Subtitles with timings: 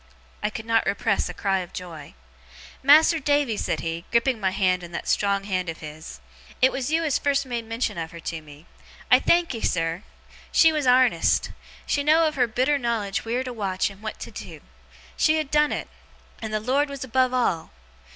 [0.41, 2.15] I could not repress a cry of joy.
[2.81, 6.19] 'Mas'r Davy!' said he, gripping my hand in that strong hand of his,
[6.59, 8.65] 'it was you as first made mention of her to me.
[9.11, 10.01] I thankee, sir!
[10.51, 11.51] She was arnest.
[11.85, 14.61] She had know'd of her bitter knowledge wheer to watch and what to do.
[15.17, 15.87] She had done it.
[16.41, 17.69] And the Lord was above all!